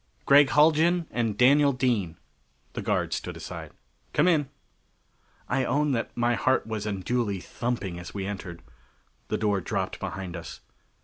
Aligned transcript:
"Gregg 0.25 0.49
Haljan 0.49 1.05
and 1.11 1.37
Daniel 1.37 1.73
Dean." 1.73 2.17
The 2.73 2.81
guard 2.81 3.13
stood 3.13 3.37
aside. 3.37 3.69
"Come 4.13 4.27
in." 4.27 4.49
I 5.47 5.63
own 5.63 5.91
that 5.91 6.09
my 6.17 6.33
heart 6.33 6.65
was 6.65 6.87
unduly 6.87 7.39
thumping 7.39 7.99
as 7.99 8.11
we 8.11 8.25
entered. 8.25 8.63
The 9.27 9.37
door 9.37 9.61
dropped 9.61 9.99
behind 9.99 10.35
us. 10.35 10.61